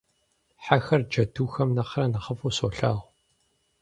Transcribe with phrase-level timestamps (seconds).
[0.63, 3.03] Хьэхэр джэдухэм нэхърэ нэхъыфӀу солъагъу.